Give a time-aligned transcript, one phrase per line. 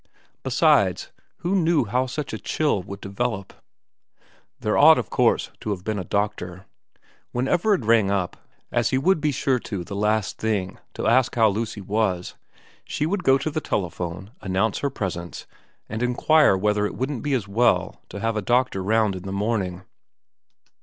[0.41, 3.53] Besides, who knew how such a chill would develop?
[4.59, 6.65] There ought of course to have been a doctor.
[7.33, 8.35] When Everard rang up,
[8.71, 12.33] as he would be sure to the last thing to ask how Lucy was,
[12.83, 15.45] she would go to the telephone, announce her presence,
[15.87, 19.31] and inquire whether it wouldn't be as well to have a doctor round in the
[19.31, 19.83] morning.